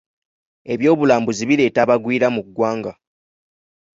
[0.73, 2.91] Ebyobulambuzi bireeta abagwiira mu ggwanga.